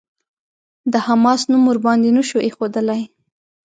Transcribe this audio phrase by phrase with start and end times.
[0.91, 3.01] د «حماس» نوم ورباندې نه شو ايښودلای.